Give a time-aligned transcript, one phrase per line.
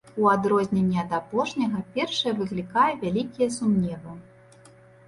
[0.21, 4.21] У адрозненне ад апошняга, першае выклікае вялікія сумневы.